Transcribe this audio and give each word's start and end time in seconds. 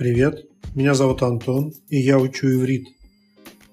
Привет, 0.00 0.46
меня 0.74 0.94
зовут 0.94 1.20
Антон, 1.20 1.74
и 1.90 1.98
я 1.98 2.18
учу 2.18 2.50
иврит. 2.50 2.86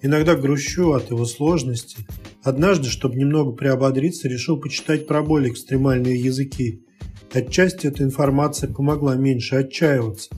Иногда 0.01 0.35
грущу 0.35 0.91
от 0.91 1.09
его 1.09 1.23
сложности. 1.23 2.05
Однажды, 2.43 2.89
чтобы 2.89 3.15
немного 3.15 3.53
приободриться, 3.53 4.27
решил 4.27 4.59
почитать 4.59 5.07
про 5.07 5.23
более 5.23 5.53
экстремальные 5.53 6.21
языки. 6.21 6.83
Отчасти 7.31 7.87
эта 7.87 8.03
информация 8.03 8.69
помогла 8.69 9.15
меньше 9.15 9.55
отчаиваться. 9.55 10.29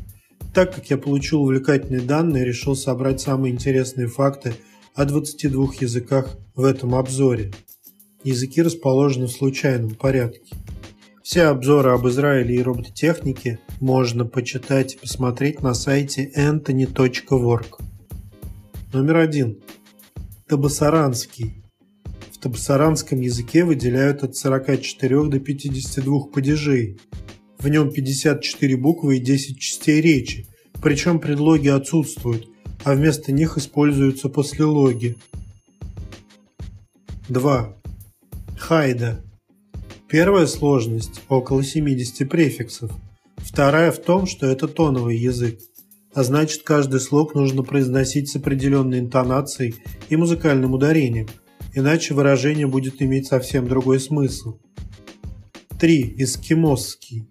Так 0.54 0.76
как 0.76 0.92
я 0.92 0.98
получил 1.00 1.42
увлекательные 1.42 2.02
данные, 2.02 2.46
решил 2.46 2.76
собрать 2.76 3.20
самые 3.20 3.52
интересные 3.52 4.06
факты 4.06 4.54
о 4.94 5.06
22 5.06 5.70
языках 5.80 6.38
в 6.54 6.66
этом 6.66 6.94
обзоре. 6.94 7.52
Языки 8.24 8.62
расположены 8.62 9.26
в 9.26 9.32
случайном 9.32 9.96
порядке. 9.96 10.56
Все 11.30 11.44
обзоры 11.44 11.92
об 11.92 12.08
Израиле 12.08 12.56
и 12.56 12.64
робототехнике 12.64 13.60
можно 13.80 14.26
почитать 14.26 14.96
и 14.96 14.98
посмотреть 14.98 15.62
на 15.62 15.76
сайте 15.76 16.32
anthony.org. 16.36 17.78
Номер 18.92 19.18
один. 19.18 19.60
Табасаранский. 20.48 21.64
В 22.32 22.40
табасаранском 22.40 23.22
языке 23.22 23.64
выделяют 23.64 24.24
от 24.24 24.38
44 24.38 25.26
до 25.26 25.40
52 25.40 26.20
падежей. 26.34 26.98
В 27.60 27.68
нем 27.68 27.92
54 27.92 28.78
буквы 28.78 29.18
и 29.18 29.20
10 29.20 29.60
частей 29.60 30.02
речи, 30.02 30.48
причем 30.82 31.20
предлоги 31.20 31.68
отсутствуют, 31.68 32.50
а 32.84 32.96
вместо 32.96 33.32
них 33.32 33.56
используются 33.56 34.30
послелоги. 34.30 35.16
2. 37.28 37.78
Хайда 38.58 39.24
Первая 40.10 40.48
сложность– 40.48 41.22
около 41.30 41.64
70 41.64 42.28
префиксов. 42.28 42.92
Вторая 43.38 43.92
в 43.92 44.00
том, 44.00 44.26
что 44.26 44.48
это 44.48 44.68
тоновый 44.68 45.16
язык, 45.16 45.60
а 46.16 46.24
значит 46.24 46.64
каждый 46.64 47.00
слог 47.00 47.36
нужно 47.36 47.62
произносить 47.62 48.28
с 48.28 48.36
определенной 48.36 48.98
интонацией 49.02 49.76
и 50.10 50.16
музыкальным 50.16 50.74
ударением, 50.74 51.28
иначе 51.76 52.16
выражение 52.16 52.66
будет 52.66 53.04
иметь 53.04 53.28
совсем 53.28 53.68
другой 53.68 54.00
смысл. 54.00 54.58
3. 55.80 56.16
Эскимосский. 56.18 57.30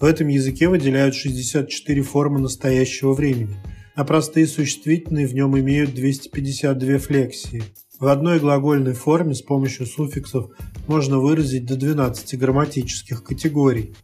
В 0.00 0.04
этом 0.04 0.26
языке 0.26 0.66
выделяют 0.68 1.14
64 1.14 2.02
формы 2.02 2.40
настоящего 2.40 3.12
времени, 3.12 3.54
а 3.94 4.04
простые 4.04 4.48
существительные 4.48 5.28
в 5.28 5.34
нем 5.34 5.56
имеют 5.56 5.94
252 5.94 6.98
флексии– 6.98 7.62
в 8.02 8.08
одной 8.08 8.40
глагольной 8.40 8.94
форме 8.94 9.32
с 9.32 9.42
помощью 9.42 9.86
суффиксов 9.86 10.50
можно 10.88 11.20
выразить 11.20 11.66
до 11.66 11.76
12 11.76 12.36
грамматических 12.36 13.22
категорий. 13.22 13.94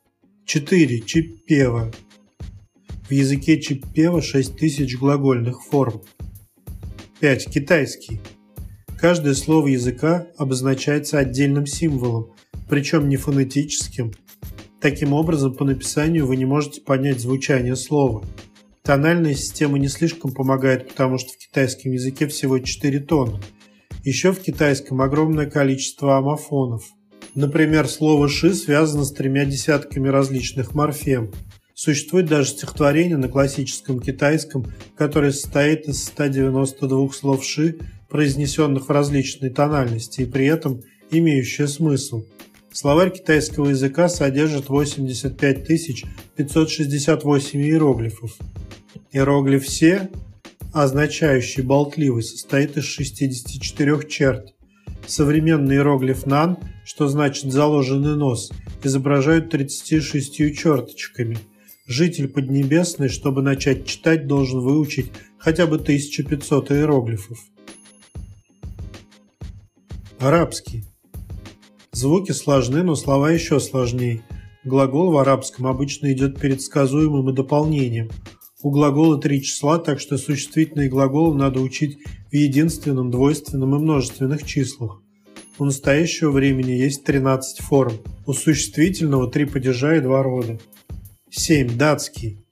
4. 0.46 1.00
Чиппева. 1.00 1.90
В 3.08 3.10
языке 3.10 3.60
чиппева 3.60 4.22
6000 4.22 4.96
глагольных 4.98 5.64
форм. 5.64 6.00
5. 7.18 7.46
Китайский. 7.46 8.20
Каждое 9.00 9.34
слово 9.34 9.66
языка 9.66 10.28
обозначается 10.36 11.18
отдельным 11.18 11.66
символом, 11.66 12.30
причем 12.68 13.08
не 13.08 13.16
фонетическим. 13.16 14.12
Таким 14.80 15.12
образом, 15.12 15.54
по 15.54 15.64
написанию 15.64 16.24
вы 16.24 16.36
не 16.36 16.44
можете 16.44 16.82
понять 16.82 17.18
звучание 17.18 17.74
слова. 17.74 18.24
Тональная 18.84 19.34
система 19.34 19.76
не 19.80 19.88
слишком 19.88 20.30
помогает, 20.30 20.88
потому 20.88 21.18
что 21.18 21.32
в 21.32 21.36
китайском 21.36 21.90
языке 21.90 22.28
всего 22.28 22.60
4 22.60 23.00
тона– 23.00 23.40
еще 24.08 24.32
в 24.32 24.40
китайском 24.40 25.02
огромное 25.02 25.46
количество 25.46 26.16
амофонов. 26.16 26.82
Например, 27.34 27.86
слово 27.86 28.28
«ши» 28.28 28.54
связано 28.54 29.04
с 29.04 29.12
тремя 29.12 29.44
десятками 29.44 30.08
различных 30.08 30.74
морфем. 30.74 31.30
Существует 31.74 32.26
даже 32.26 32.48
стихотворение 32.48 33.18
на 33.18 33.28
классическом 33.28 34.00
китайском, 34.00 34.66
которое 34.96 35.30
состоит 35.30 35.86
из 35.86 36.04
192 36.06 37.10
слов 37.10 37.44
«ши», 37.44 37.78
произнесенных 38.08 38.88
в 38.88 38.90
различной 38.90 39.50
тональности 39.50 40.22
и 40.22 40.26
при 40.26 40.46
этом 40.46 40.80
имеющее 41.10 41.68
смысл. 41.68 42.24
Словарь 42.72 43.10
китайского 43.10 43.68
языка 43.68 44.08
содержит 44.08 44.68
85 44.68 45.66
568 46.36 47.60
иероглифов. 47.60 48.36
Иероглиф 49.12 49.68
«се» 49.68 50.08
означающий 50.72 51.62
болтливый, 51.62 52.22
состоит 52.22 52.76
из 52.76 52.84
64 52.84 54.08
черт. 54.08 54.54
Современный 55.06 55.76
иероглиф 55.76 56.26
«нан», 56.26 56.58
что 56.84 57.08
значит 57.08 57.52
«заложенный 57.52 58.16
нос», 58.16 58.50
изображают 58.82 59.50
36 59.50 60.56
черточками. 60.56 61.38
Житель 61.86 62.28
Поднебесной, 62.28 63.08
чтобы 63.08 63.42
начать 63.42 63.86
читать, 63.86 64.26
должен 64.26 64.60
выучить 64.60 65.10
хотя 65.38 65.66
бы 65.66 65.76
1500 65.76 66.72
иероглифов. 66.72 67.38
Арабский. 70.18 70.84
Звуки 71.92 72.32
сложны, 72.32 72.82
но 72.82 72.94
слова 72.94 73.30
еще 73.30 73.60
сложнее. 73.60 74.22
Глагол 74.64 75.12
в 75.12 75.16
арабском 75.16 75.66
обычно 75.66 76.12
идет 76.12 76.38
перед 76.38 76.60
сказуемым 76.60 77.30
и 77.30 77.34
дополнением– 77.34 78.10
у 78.62 78.70
глагола 78.70 79.20
три 79.20 79.42
числа, 79.42 79.78
так 79.78 80.00
что 80.00 80.18
существительные 80.18 80.88
глаголы 80.88 81.36
надо 81.36 81.60
учить 81.60 81.98
в 82.30 82.34
единственном, 82.34 83.10
двойственном 83.10 83.76
и 83.76 83.78
множественных 83.78 84.44
числах. 84.44 85.00
У 85.58 85.64
настоящего 85.64 86.30
времени 86.30 86.72
есть 86.72 87.04
13 87.04 87.60
форм. 87.60 87.94
У 88.26 88.32
существительного 88.32 89.30
три 89.30 89.44
падежа 89.44 89.96
и 89.96 90.00
два 90.00 90.22
рода. 90.22 90.58
7. 91.30 91.76
Датский. 91.76 92.44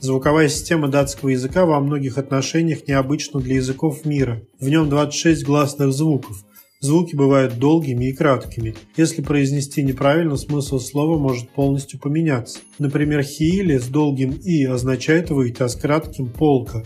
Звуковая 0.00 0.48
система 0.48 0.88
датского 0.88 1.30
языка 1.30 1.64
во 1.64 1.80
многих 1.80 2.18
отношениях 2.18 2.86
необычна 2.86 3.40
для 3.40 3.56
языков 3.56 4.04
мира. 4.04 4.42
В 4.60 4.68
нем 4.68 4.88
26 4.88 5.44
гласных 5.44 5.92
звуков– 5.92 6.44
Звуки 6.84 7.16
бывают 7.16 7.58
долгими 7.58 8.10
и 8.10 8.12
краткими. 8.12 8.74
Если 8.94 9.22
произнести 9.22 9.82
неправильно, 9.82 10.36
смысл 10.36 10.78
слова 10.78 11.18
может 11.18 11.48
полностью 11.48 11.98
поменяться. 11.98 12.58
Например, 12.78 13.22
«хиили» 13.22 13.78
с 13.78 13.86
долгим 13.86 14.32
«и» 14.32 14.66
означает 14.66 15.30
«выйти», 15.30 15.62
а 15.62 15.68
с 15.70 15.76
кратким 15.76 16.28
«полка». 16.28 16.84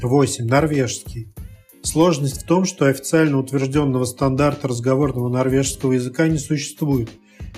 8. 0.00 0.46
Норвежский. 0.46 1.34
Сложность 1.82 2.44
в 2.44 2.46
том, 2.46 2.64
что 2.64 2.86
официально 2.86 3.38
утвержденного 3.38 4.06
стандарта 4.06 4.66
разговорного 4.66 5.28
норвежского 5.28 5.92
языка 5.92 6.28
не 6.28 6.38
существует, 6.38 7.10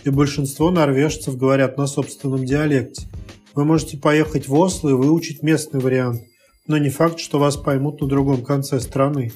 и 0.02 0.10
большинство 0.10 0.72
норвежцев 0.72 1.36
говорят 1.36 1.78
на 1.78 1.86
собственном 1.86 2.44
диалекте. 2.44 3.06
Вы 3.54 3.64
можете 3.64 3.98
поехать 3.98 4.48
в 4.48 4.54
Осло 4.56 4.88
и 4.88 4.94
выучить 4.94 5.44
местный 5.44 5.78
вариант, 5.78 6.22
но 6.66 6.76
не 6.76 6.90
факт, 6.90 7.20
что 7.20 7.38
вас 7.38 7.56
поймут 7.56 8.00
на 8.00 8.08
другом 8.08 8.44
конце 8.44 8.80
страны. 8.80 9.30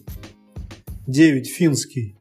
9. 1.06 1.48
Финский. 1.48 2.16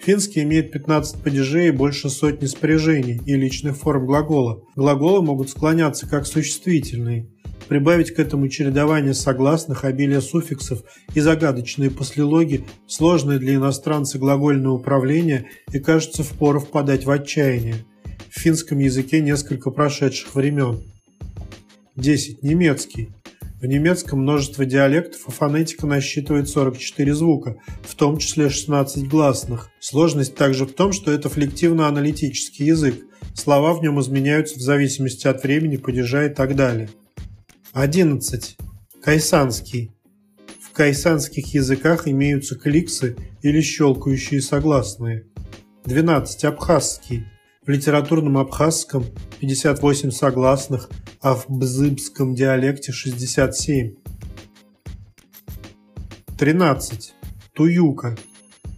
Финский 0.00 0.42
имеет 0.42 0.72
15 0.72 1.22
падежей 1.22 1.68
и 1.68 1.70
больше 1.70 2.10
сотни 2.10 2.46
спряжений 2.46 3.20
и 3.24 3.34
личных 3.34 3.76
форм 3.76 4.04
глагола. 4.04 4.62
Глаголы 4.74 5.22
могут 5.22 5.48
склоняться 5.48 6.08
как 6.08 6.26
существительные. 6.26 7.28
Прибавить 7.68 8.12
к 8.12 8.18
этому 8.18 8.48
чередование 8.48 9.14
согласных, 9.14 9.84
обилие 9.84 10.20
суффиксов 10.20 10.82
и 11.14 11.20
загадочные 11.20 11.90
послелоги, 11.90 12.64
сложное 12.86 13.38
для 13.38 13.54
иностранца 13.54 14.18
глагольное 14.18 14.70
управление 14.70 15.46
и, 15.72 15.78
кажется, 15.78 16.22
впору 16.22 16.60
впадать 16.60 17.04
в 17.04 17.10
отчаяние. 17.10 17.76
В 18.28 18.38
финском 18.38 18.78
языке 18.78 19.20
несколько 19.20 19.70
прошедших 19.70 20.34
времен. 20.34 20.82
10. 21.94 22.42
Немецкий. 22.42 23.10
В 23.58 23.64
немецком 23.64 24.20
множество 24.20 24.66
диалектов, 24.66 25.22
а 25.26 25.30
фонетика 25.30 25.86
насчитывает 25.86 26.46
44 26.46 27.14
звука, 27.14 27.56
в 27.82 27.94
том 27.94 28.18
числе 28.18 28.50
16 28.50 29.08
гласных. 29.08 29.70
Сложность 29.80 30.34
также 30.34 30.66
в 30.66 30.74
том, 30.74 30.92
что 30.92 31.10
это 31.10 31.30
флективно-аналитический 31.30 32.66
язык. 32.66 33.06
Слова 33.34 33.72
в 33.72 33.80
нем 33.80 33.98
изменяются 33.98 34.58
в 34.58 34.60
зависимости 34.60 35.26
от 35.26 35.42
времени, 35.42 35.78
падежа 35.78 36.26
и 36.26 36.28
так 36.28 36.54
далее. 36.54 36.90
11. 37.72 38.58
Кайсанский. 39.02 39.90
В 40.60 40.72
кайсанских 40.72 41.54
языках 41.54 42.06
имеются 42.06 42.56
кликсы 42.56 43.16
или 43.40 43.62
щелкающие 43.62 44.42
согласные. 44.42 45.28
12. 45.86 46.44
Абхазский. 46.44 47.24
В 47.66 47.70
литературном 47.70 48.36
абхазском 48.36 49.06
58 49.40 50.10
согласных, 50.10 50.90
а 51.20 51.34
в 51.34 51.46
бзыбском 51.48 52.34
диалекте 52.34 52.92
67. 52.92 53.94
13. 56.38 57.14
Туюка. 57.54 58.16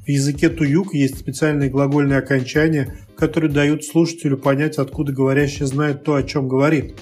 В 0.06 0.08
языке 0.08 0.48
туюк 0.48 0.94
есть 0.94 1.18
специальные 1.18 1.70
глагольные 1.70 2.18
окончания, 2.18 2.98
которые 3.16 3.52
дают 3.52 3.84
слушателю 3.84 4.38
понять, 4.38 4.78
откуда 4.78 5.12
говорящий 5.12 5.66
знает 5.66 6.04
то, 6.04 6.14
о 6.14 6.22
чем 6.22 6.48
говорит. 6.48 6.94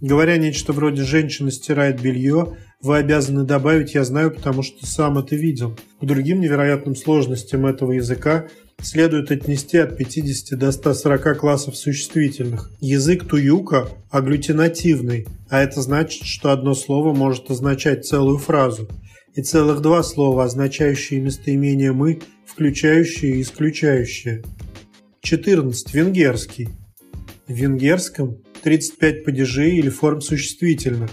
Говоря 0.00 0.36
нечто 0.36 0.72
вроде 0.72 1.02
«женщина 1.02 1.50
стирает 1.50 2.00
белье», 2.00 2.56
вы 2.80 2.98
обязаны 2.98 3.44
добавить 3.44 3.94
«я 3.94 4.04
знаю, 4.04 4.30
потому 4.30 4.62
что 4.62 4.86
сам 4.86 5.18
это 5.18 5.34
видел». 5.34 5.76
К 6.00 6.04
другим 6.04 6.40
невероятным 6.40 6.94
сложностям 6.94 7.66
этого 7.66 7.92
языка 7.92 8.46
следует 8.82 9.30
отнести 9.30 9.78
от 9.78 9.96
50 9.96 10.58
до 10.58 10.70
140 10.72 11.38
классов 11.38 11.76
существительных. 11.76 12.70
Язык 12.80 13.26
туюка 13.26 13.88
агглютинативный, 14.10 15.26
а 15.48 15.60
это 15.60 15.80
значит, 15.80 16.24
что 16.24 16.50
одно 16.50 16.74
слово 16.74 17.14
может 17.14 17.50
означать 17.50 18.06
целую 18.06 18.38
фразу, 18.38 18.88
и 19.34 19.42
целых 19.42 19.80
два 19.82 20.02
слова, 20.02 20.44
означающие 20.44 21.20
местоимение 21.20 21.92
«мы», 21.92 22.20
включающие 22.46 23.36
и 23.36 23.42
исключающие. 23.42 24.42
14. 25.20 25.92
Венгерский. 25.92 26.68
В 27.46 27.52
венгерском 27.52 28.38
35 28.62 29.24
падежей 29.24 29.76
или 29.76 29.90
форм 29.90 30.20
существительных. 30.20 31.10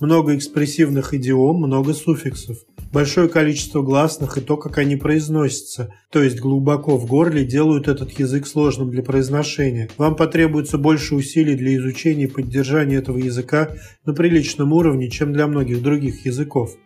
Много 0.00 0.36
экспрессивных 0.36 1.12
идиом, 1.12 1.56
много 1.56 1.92
суффиксов 1.92 2.58
большое 2.92 3.28
количество 3.28 3.82
гласных 3.82 4.38
и 4.38 4.40
то, 4.40 4.56
как 4.56 4.78
они 4.78 4.96
произносятся, 4.96 5.94
то 6.10 6.22
есть 6.22 6.40
глубоко 6.40 6.96
в 6.96 7.06
горле, 7.06 7.44
делают 7.44 7.88
этот 7.88 8.12
язык 8.18 8.46
сложным 8.46 8.90
для 8.90 9.02
произношения. 9.02 9.88
Вам 9.96 10.16
потребуется 10.16 10.78
больше 10.78 11.14
усилий 11.14 11.54
для 11.54 11.76
изучения 11.76 12.24
и 12.24 12.28
поддержания 12.28 12.96
этого 12.96 13.18
языка 13.18 13.70
на 14.04 14.12
приличном 14.12 14.72
уровне, 14.72 15.08
чем 15.08 15.32
для 15.32 15.46
многих 15.46 15.82
других 15.82 16.26
языков. 16.26 16.76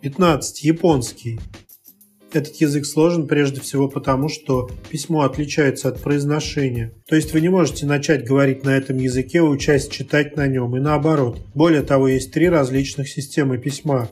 15. 0.00 0.64
Японский. 0.64 1.38
Этот 2.32 2.56
язык 2.56 2.86
сложен 2.86 3.26
прежде 3.26 3.60
всего 3.60 3.88
потому, 3.88 4.30
что 4.30 4.70
письмо 4.90 5.22
отличается 5.22 5.88
от 5.88 6.00
произношения. 6.00 6.94
То 7.06 7.14
есть 7.14 7.34
вы 7.34 7.42
не 7.42 7.50
можете 7.50 7.84
начать 7.84 8.26
говорить 8.26 8.64
на 8.64 8.70
этом 8.70 8.96
языке, 8.96 9.42
учась 9.42 9.86
читать 9.86 10.34
на 10.34 10.46
нем, 10.46 10.74
и 10.74 10.80
наоборот. 10.80 11.40
Более 11.54 11.82
того, 11.82 12.08
есть 12.08 12.32
три 12.32 12.48
различных 12.48 13.08
системы 13.08 13.58
письма. 13.58 14.08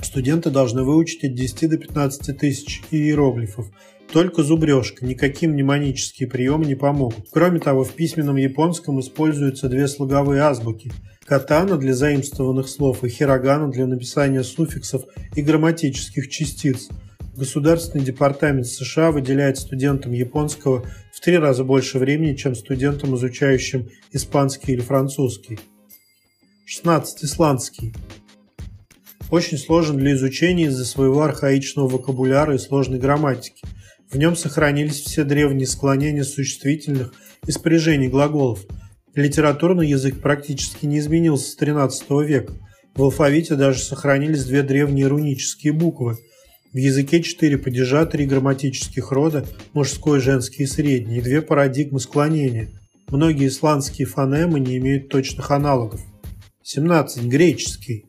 Студенты 0.00 0.50
должны 0.50 0.82
выучить 0.82 1.24
от 1.24 1.34
10 1.34 1.70
до 1.70 1.78
15 1.78 2.38
тысяч 2.38 2.82
иероглифов. 2.90 3.66
Только 4.12 4.42
зубрежка, 4.42 5.04
никакие 5.04 5.50
мнемонические 5.50 6.28
приемы 6.28 6.64
не 6.64 6.74
помогут. 6.74 7.26
Кроме 7.32 7.58
того, 7.58 7.84
в 7.84 7.92
письменном 7.92 8.36
японском 8.36 9.00
используются 9.00 9.68
две 9.68 9.88
слоговые 9.88 10.42
азбуки– 10.42 10.92
катана 11.26 11.76
для 11.76 11.92
заимствованных 11.92 12.68
слов 12.68 13.02
и 13.02 13.08
хирогана 13.08 13.68
для 13.68 13.86
написания 13.86 14.44
суффиксов 14.44 15.02
и 15.34 15.42
грамматических 15.42 16.28
частиц– 16.28 16.88
Государственный 17.36 18.02
департамент 18.02 18.66
США 18.66 19.10
выделяет 19.10 19.58
студентам 19.58 20.12
японского 20.12 20.86
в 21.12 21.20
три 21.20 21.36
раза 21.36 21.64
больше 21.64 21.98
времени, 21.98 22.34
чем 22.34 22.54
студентам, 22.54 23.14
изучающим 23.14 23.90
испанский 24.10 24.72
или 24.72 24.80
французский. 24.80 25.58
16. 26.64 27.24
Исландский. 27.24 27.92
Очень 29.30 29.58
сложен 29.58 29.96
для 29.96 30.12
изучения 30.12 30.66
из-за 30.66 30.84
своего 30.84 31.22
архаичного 31.22 31.88
вокабуляра 31.88 32.54
и 32.54 32.58
сложной 32.58 32.98
грамматики. 32.98 33.64
В 34.10 34.16
нем 34.16 34.36
сохранились 34.36 35.00
все 35.00 35.24
древние 35.24 35.66
склонения 35.66 36.22
существительных 36.22 37.12
и 37.46 37.50
спряжений 37.50 38.08
глаголов. 38.08 38.64
Литературный 39.14 39.88
язык 39.88 40.20
практически 40.20 40.86
не 40.86 40.98
изменился 40.98 41.50
с 41.50 41.58
XIII 41.58 42.24
века. 42.24 42.52
В 42.94 43.02
алфавите 43.02 43.56
даже 43.56 43.80
сохранились 43.80 44.44
две 44.44 44.62
древние 44.62 45.06
рунические 45.06 45.72
буквы– 45.72 46.16
в 46.76 46.78
языке 46.78 47.22
четыре 47.22 47.56
падежа, 47.56 48.04
три 48.04 48.26
грамматических 48.26 49.10
рода, 49.10 49.46
мужской, 49.72 50.20
женский 50.20 50.64
и 50.64 50.66
средний, 50.66 51.16
и 51.16 51.22
две 51.22 51.40
парадигмы 51.40 52.00
склонения. 52.00 52.68
Многие 53.08 53.48
исландские 53.48 54.06
фонемы 54.06 54.60
не 54.60 54.76
имеют 54.76 55.08
точных 55.08 55.50
аналогов. 55.50 56.02
17. 56.64 57.24
Греческий. 57.28 58.04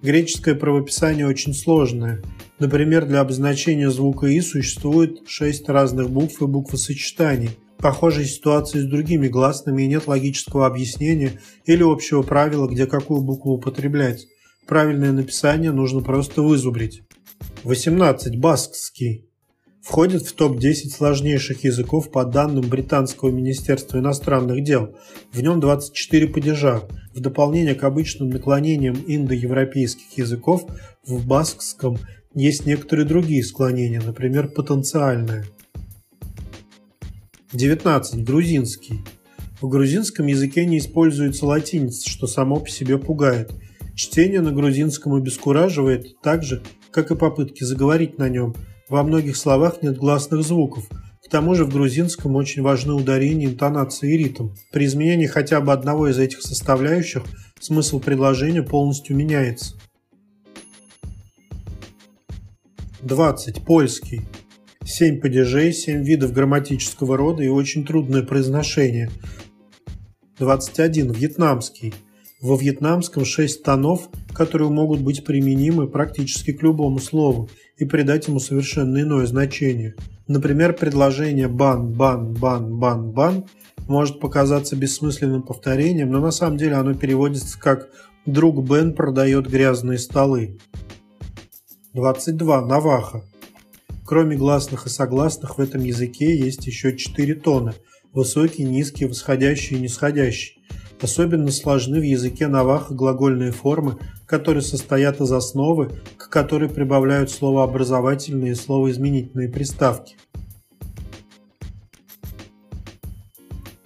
Греческое 0.00 0.54
правописание 0.54 1.26
очень 1.26 1.52
сложное. 1.54 2.22
Например, 2.60 3.04
для 3.04 3.20
обозначения 3.20 3.90
звука 3.90 4.26
«и» 4.28 4.40
существует 4.40 5.22
шесть 5.26 5.68
разных 5.68 6.10
букв 6.10 6.40
и 6.40 6.46
буквосочетаний. 6.46 7.50
Похожие 7.78 8.26
ситуации 8.26 8.80
с 8.80 8.84
другими 8.84 9.28
гласными 9.28 9.82
и 9.82 9.88
нет 9.88 10.06
логического 10.06 10.66
объяснения 10.66 11.40
или 11.64 11.82
общего 11.82 12.22
правила, 12.22 12.68
где 12.68 12.86
какую 12.86 13.22
букву 13.22 13.54
употреблять. 13.54 14.26
Правильное 14.66 15.12
написание 15.12 15.72
нужно 15.72 16.00
просто 16.00 16.42
вызубрить. 16.42 17.02
18. 17.64 18.38
Баскский. 18.38 19.27
Входит 19.82 20.22
в 20.22 20.32
топ-10 20.34 20.90
сложнейших 20.90 21.64
языков 21.64 22.10
по 22.10 22.24
данным 22.24 22.68
Британского 22.68 23.30
министерства 23.30 23.98
иностранных 23.98 24.62
дел. 24.62 24.96
В 25.32 25.40
нем 25.40 25.60
24 25.60 26.28
падежа. 26.28 26.82
В 27.14 27.20
дополнение 27.20 27.74
к 27.74 27.84
обычным 27.84 28.30
наклонениям 28.30 28.96
индоевропейских 29.06 30.18
языков 30.18 30.66
в 31.06 31.26
баскском 31.26 31.98
есть 32.34 32.66
некоторые 32.66 33.06
другие 33.06 33.42
склонения, 33.42 34.00
например, 34.04 34.48
потенциальное. 34.48 35.46
19. 37.52 38.24
Грузинский. 38.24 39.00
В 39.60 39.68
грузинском 39.68 40.26
языке 40.26 40.66
не 40.66 40.78
используется 40.78 41.46
латиница, 41.46 42.08
что 42.08 42.26
само 42.26 42.60
по 42.60 42.68
себе 42.68 42.98
пугает. 42.98 43.52
Чтение 43.94 44.40
на 44.40 44.52
грузинском 44.52 45.14
обескураживает 45.14 46.20
так 46.20 46.44
же, 46.44 46.62
как 46.90 47.10
и 47.10 47.16
попытки 47.16 47.64
заговорить 47.64 48.18
на 48.18 48.28
нем. 48.28 48.54
Во 48.88 49.02
многих 49.02 49.36
словах 49.36 49.82
нет 49.82 49.98
гласных 49.98 50.42
звуков. 50.42 50.88
К 51.24 51.30
тому 51.30 51.54
же 51.54 51.64
в 51.66 51.72
грузинском 51.72 52.36
очень 52.36 52.62
важны 52.62 52.94
ударение, 52.94 53.48
интонация 53.48 54.10
и 54.10 54.16
ритм. 54.16 54.50
При 54.72 54.86
изменении 54.86 55.26
хотя 55.26 55.60
бы 55.60 55.72
одного 55.72 56.08
из 56.08 56.18
этих 56.18 56.40
составляющих 56.40 57.24
смысл 57.60 58.00
предложения 58.00 58.62
полностью 58.62 59.14
меняется. 59.14 59.74
20. 63.02 63.64
Польский. 63.64 64.22
7 64.84 65.20
падежей, 65.20 65.74
7 65.74 66.02
видов 66.02 66.32
грамматического 66.32 67.18
рода 67.18 67.42
и 67.42 67.48
очень 67.48 67.84
трудное 67.84 68.22
произношение. 68.22 69.10
21. 70.38 71.12
Вьетнамский. 71.12 71.92
Во 72.40 72.56
вьетнамском 72.56 73.24
6 73.24 73.64
тонов, 73.64 74.08
которые 74.32 74.70
могут 74.70 75.00
быть 75.00 75.24
применимы 75.24 75.88
практически 75.88 76.52
к 76.52 76.62
любому 76.62 77.00
слову 77.00 77.50
и 77.76 77.84
придать 77.84 78.28
ему 78.28 78.38
совершенно 78.38 79.00
иное 79.00 79.26
значение. 79.26 79.96
Например, 80.28 80.72
предложение 80.72 81.48
«бан, 81.48 81.92
бан, 81.92 82.34
бан, 82.34 82.78
бан, 82.78 83.10
бан» 83.10 83.46
может 83.88 84.20
показаться 84.20 84.76
бессмысленным 84.76 85.42
повторением, 85.42 86.12
но 86.12 86.20
на 86.20 86.30
самом 86.30 86.58
деле 86.58 86.74
оно 86.74 86.94
переводится 86.94 87.58
как 87.58 87.88
«друг 88.24 88.62
Бен 88.68 88.94
продает 88.94 89.48
грязные 89.48 89.98
столы». 89.98 90.58
22. 91.94 92.66
Наваха. 92.66 93.24
Кроме 94.06 94.36
гласных 94.36 94.86
и 94.86 94.90
согласных 94.90 95.58
в 95.58 95.60
этом 95.60 95.82
языке 95.82 96.38
есть 96.38 96.66
еще 96.68 96.96
четыре 96.96 97.34
тона– 97.34 97.74
высокий, 98.12 98.62
низкий, 98.62 99.06
восходящий 99.06 99.76
и 99.76 99.80
нисходящий. 99.80 100.57
Особенно 101.00 101.52
сложны 101.52 102.00
в 102.00 102.02
языке 102.02 102.48
наваха 102.48 102.92
глагольные 102.92 103.52
формы, 103.52 103.98
которые 104.26 104.62
состоят 104.62 105.20
из 105.20 105.30
основы, 105.30 105.92
к 106.16 106.28
которой 106.28 106.68
прибавляют 106.68 107.30
словообразовательные 107.30 108.52
и 108.52 108.56
словоизменительные 108.56 109.48
приставки. 109.48 110.16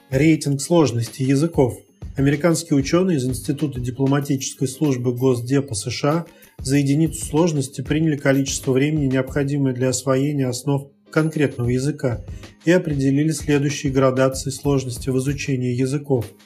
Рейтинг 0.09 0.61
сложности 0.61 1.23
языков. 1.23 1.75
Американские 2.17 2.79
ученые 2.79 3.19
из 3.19 3.27
Института 3.27 3.81
дипломатической 3.81 4.69
службы 4.69 5.15
Госдепа 5.15 5.75
США 5.75 6.27
за 6.59 6.77
единицу 6.77 7.25
сложности 7.25 7.83
приняли 7.83 8.17
количество 8.17 8.73
времени, 8.73 9.07
необходимое 9.07 9.75
для 9.75 9.89
освоения 9.89 10.47
основ 10.47 10.89
конкретного 11.11 11.69
языка, 11.69 12.25
и 12.65 12.71
определили 12.71 13.33
следующие 13.33 13.93
градации 13.93 14.51
сложности 14.51 15.11
в 15.11 15.19
изучении 15.19 15.75
языков– 15.75 16.25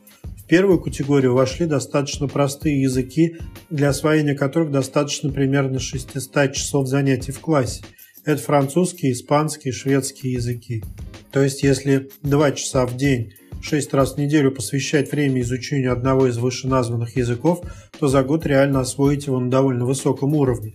первую 0.48 0.80
категорию 0.80 1.34
вошли 1.34 1.66
достаточно 1.66 2.28
простые 2.28 2.82
языки, 2.82 3.36
для 3.70 3.90
освоения 3.90 4.34
которых 4.34 4.70
достаточно 4.70 5.30
примерно 5.30 5.78
600 5.78 6.52
часов 6.52 6.86
занятий 6.86 7.32
в 7.32 7.40
классе. 7.40 7.82
Это 8.24 8.42
французский, 8.42 9.12
испанский, 9.12 9.70
шведский 9.70 10.30
языки. 10.30 10.82
То 11.30 11.42
есть, 11.42 11.62
если 11.62 12.10
2 12.22 12.52
часа 12.52 12.86
в 12.86 12.96
день 12.96 13.32
6 13.62 13.94
раз 13.94 14.14
в 14.14 14.18
неделю 14.18 14.52
посвящать 14.52 15.10
время 15.10 15.40
изучению 15.42 15.92
одного 15.92 16.26
из 16.26 16.36
вышеназванных 16.36 17.16
языков, 17.16 17.62
то 17.98 18.08
за 18.08 18.22
год 18.22 18.46
реально 18.46 18.80
освоить 18.80 19.26
его 19.26 19.38
на 19.38 19.50
довольно 19.50 19.84
высоком 19.84 20.34
уровне. 20.34 20.74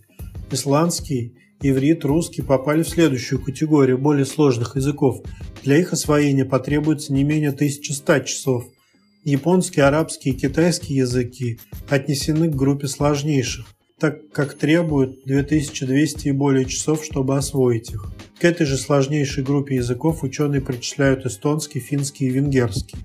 Исландский, 0.52 1.36
иврит, 1.62 2.06
русский 2.06 2.42
попали 2.42 2.84
в 2.84 2.90
следующую 2.90 3.42
категорию 3.42 3.98
более 3.98 4.26
сложных 4.26 4.76
языков. 4.76 5.22
Для 5.64 5.78
их 5.78 5.94
освоения 5.94 6.46
потребуется 6.46 7.14
не 7.14 7.24
менее 7.24 7.50
1100 7.50 8.20
часов– 8.20 8.66
Японский, 9.24 9.82
арабский 9.82 10.32
и 10.32 10.34
китайский 10.34 10.96
языки 10.96 11.60
отнесены 11.90 12.50
к 12.50 12.56
группе 12.56 12.88
сложнейших, 12.88 13.68
так 14.00 14.32
как 14.32 14.56
требуют 14.56 15.26
2200 15.26 16.28
и 16.28 16.32
более 16.32 16.66
часов, 16.66 17.06
чтобы 17.06 17.38
освоить 17.38 17.92
их. 17.92 18.12
К 18.40 18.46
этой 18.46 18.66
же 18.66 18.78
сложнейшей 18.78 19.44
группе 19.44 19.76
языков 19.76 20.24
ученые 20.24 20.62
причисляют 20.62 21.28
эстонский, 21.28 21.80
финский 21.80 22.26
и 22.26 22.32
венгерский. 22.32 22.98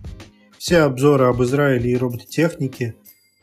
Все 0.56 0.78
обзоры 0.78 1.26
об 1.26 1.42
Израиле 1.42 1.92
и 1.92 1.96
робототехнике 1.96 2.94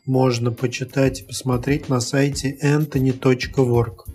можно 0.04 0.50
почитать 0.50 1.20
и 1.20 1.24
посмотреть 1.24 1.88
на 1.88 2.00
сайте 2.00 2.58
anthony.org. 2.60 4.13